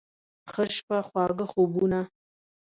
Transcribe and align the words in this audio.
ښه 0.51 0.63
شپه، 0.75 0.97
خواږه 1.07 1.45
خوبونه 1.51 1.99